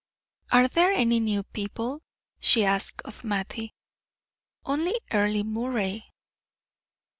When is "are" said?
0.51-0.67